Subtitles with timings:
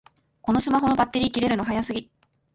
[0.41, 2.09] このスマホのバッテリー切れるの早すぎ